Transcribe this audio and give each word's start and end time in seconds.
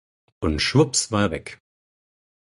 Und 0.39 0.61
schwups 0.63 1.11
war 1.11 1.25
er 1.25 1.29
weg. 1.29 1.61